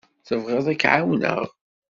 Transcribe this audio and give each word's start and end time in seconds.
Tebɣiḍ 0.27 0.65
ad 0.73 0.77
k-ɛawneɣ? 0.81 1.41